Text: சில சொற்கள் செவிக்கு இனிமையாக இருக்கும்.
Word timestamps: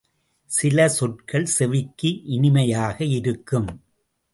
சில 0.49 0.87
சொற்கள் 0.89 1.45
செவிக்கு 1.45 2.23
இனிமையாக 2.23 3.05
இருக்கும். 3.05 3.69